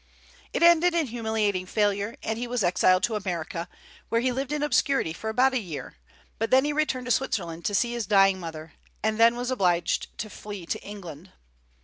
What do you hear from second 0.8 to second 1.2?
in